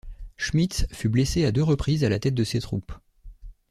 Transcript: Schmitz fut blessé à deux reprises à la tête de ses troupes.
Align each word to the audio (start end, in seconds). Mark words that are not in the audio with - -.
Schmitz 0.35 0.87
fut 0.91 1.09
blessé 1.09 1.45
à 1.45 1.51
deux 1.51 1.61
reprises 1.61 2.03
à 2.03 2.09
la 2.09 2.17
tête 2.17 2.33
de 2.33 2.43
ses 2.43 2.59
troupes. 2.59 2.91